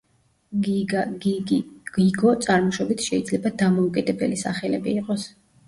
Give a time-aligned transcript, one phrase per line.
[0.67, 1.59] გიგა, გიგი,
[1.99, 5.31] გიგო წარმოშობით შეიძლება დამოუკიდებელი სახელები იყოს.